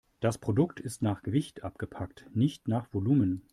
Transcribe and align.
Das 0.19 0.39
Produkt 0.39 0.79
ist 0.79 1.03
nach 1.03 1.21
Gewicht 1.21 1.61
abgepackt, 1.63 2.25
nicht 2.33 2.67
nach 2.67 2.91
Volumen. 2.91 3.43